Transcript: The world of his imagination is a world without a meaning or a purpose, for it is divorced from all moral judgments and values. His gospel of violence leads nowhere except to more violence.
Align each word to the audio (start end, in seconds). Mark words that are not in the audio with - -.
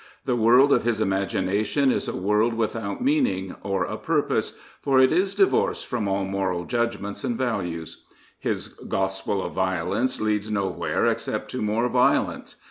The 0.23 0.35
world 0.35 0.73
of 0.73 0.81
his 0.81 0.99
imagination 0.99 1.91
is 1.91 2.07
a 2.07 2.15
world 2.15 2.55
without 2.55 2.99
a 2.99 3.03
meaning 3.03 3.55
or 3.61 3.83
a 3.83 3.97
purpose, 3.97 4.57
for 4.81 4.99
it 4.99 5.11
is 5.13 5.35
divorced 5.35 5.85
from 5.85 6.07
all 6.07 6.25
moral 6.25 6.65
judgments 6.65 7.23
and 7.23 7.37
values. 7.37 8.03
His 8.39 8.69
gospel 8.69 9.43
of 9.45 9.53
violence 9.53 10.19
leads 10.19 10.49
nowhere 10.49 11.05
except 11.05 11.51
to 11.51 11.61
more 11.61 11.87
violence. 11.87 12.55